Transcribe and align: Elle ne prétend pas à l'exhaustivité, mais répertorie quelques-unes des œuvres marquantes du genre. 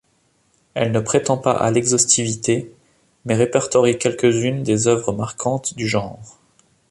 Elle 0.73 0.91
ne 0.93 0.99
prétend 0.99 1.37
pas 1.37 1.51
à 1.51 1.69
l'exhaustivité, 1.69 2.73
mais 3.25 3.35
répertorie 3.35 3.99
quelques-unes 3.99 4.63
des 4.63 4.87
œuvres 4.87 5.11
marquantes 5.13 5.75
du 5.75 5.87
genre. 5.87 6.39